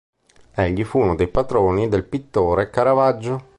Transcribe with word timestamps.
Egli 0.55 0.83
fu 0.83 0.97
uno 0.97 1.13
dei 1.13 1.27
patroni 1.27 1.87
del 1.87 2.03
pittore 2.05 2.71
Caravaggio. 2.71 3.49